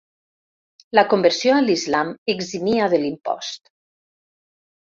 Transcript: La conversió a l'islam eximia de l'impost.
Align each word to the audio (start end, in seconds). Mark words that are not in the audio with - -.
La 0.99 1.03
conversió 1.11 1.53
a 1.57 1.59
l'islam 1.67 2.09
eximia 2.35 2.91
de 2.95 3.01
l'impost. 3.05 3.73